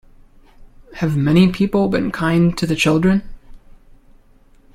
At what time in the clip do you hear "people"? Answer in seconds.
1.51-1.87